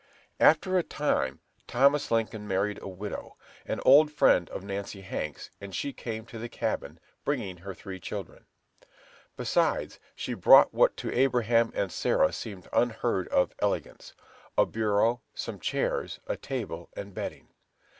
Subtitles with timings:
[0.39, 3.35] After a time Thomas Lincoln married a widow,
[3.67, 7.99] an old friend of Nancy Hanks, and she came to the cabin, bringing her three
[7.99, 8.45] children;
[9.37, 14.15] besides, she brought what to Abraham and Sarah seemed unheard of elegance,
[14.57, 17.49] a bureau, some chairs, a table, and bedding.